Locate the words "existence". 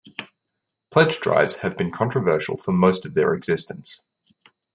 3.35-4.07